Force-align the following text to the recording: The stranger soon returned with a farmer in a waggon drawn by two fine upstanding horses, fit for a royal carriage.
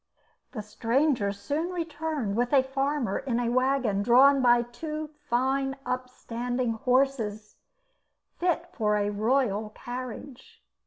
The 0.53 0.63
stranger 0.63 1.31
soon 1.31 1.69
returned 1.69 2.35
with 2.35 2.53
a 2.53 2.63
farmer 2.63 3.19
in 3.19 3.39
a 3.39 3.49
waggon 3.51 4.01
drawn 4.01 4.41
by 4.41 4.63
two 4.63 5.11
fine 5.29 5.75
upstanding 5.85 6.71
horses, 6.73 7.57
fit 8.39 8.69
for 8.73 8.97
a 8.97 9.11
royal 9.11 9.69
carriage. 9.75 10.63